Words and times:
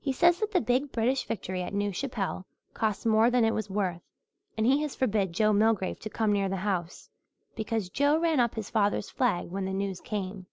He 0.00 0.12
says 0.12 0.40
that 0.40 0.52
the 0.52 0.60
big 0.60 0.92
British 0.92 1.24
victory 1.24 1.62
at 1.62 1.72
New 1.72 1.92
Chapelle 1.92 2.44
cost 2.74 3.06
more 3.06 3.30
than 3.30 3.42
it 3.42 3.54
was 3.54 3.70
worth 3.70 4.02
and 4.54 4.66
he 4.66 4.82
has 4.82 4.94
forbid 4.94 5.32
Joe 5.32 5.50
Milgrave 5.50 5.98
to 6.00 6.10
come 6.10 6.30
near 6.30 6.50
the 6.50 6.56
house 6.58 7.08
because 7.56 7.88
Joe 7.88 8.18
ran 8.18 8.38
up 8.38 8.54
his 8.54 8.68
father's 8.68 9.08
flag 9.08 9.46
when 9.48 9.64
the 9.64 9.72
news 9.72 10.02
came. 10.02 10.44